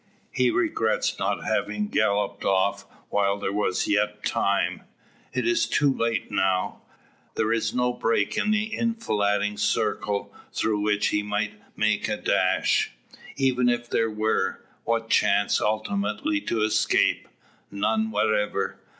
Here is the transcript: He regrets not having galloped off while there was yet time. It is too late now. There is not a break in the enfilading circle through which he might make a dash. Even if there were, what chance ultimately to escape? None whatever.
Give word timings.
He 0.31 0.49
regrets 0.49 1.19
not 1.19 1.45
having 1.45 1.87
galloped 1.87 2.43
off 2.43 2.87
while 3.09 3.37
there 3.37 3.53
was 3.53 3.87
yet 3.87 4.25
time. 4.25 4.81
It 5.31 5.45
is 5.45 5.67
too 5.67 5.95
late 5.95 6.31
now. 6.31 6.81
There 7.35 7.53
is 7.53 7.71
not 7.71 7.87
a 7.89 7.99
break 7.99 8.35
in 8.35 8.49
the 8.49 8.75
enfilading 8.75 9.57
circle 9.57 10.33
through 10.51 10.79
which 10.79 11.09
he 11.09 11.21
might 11.21 11.53
make 11.77 12.07
a 12.09 12.17
dash. 12.17 12.93
Even 13.35 13.69
if 13.69 13.87
there 13.91 14.09
were, 14.09 14.65
what 14.85 15.11
chance 15.11 15.61
ultimately 15.61 16.41
to 16.41 16.63
escape? 16.63 17.27
None 17.69 18.09
whatever. 18.09 18.79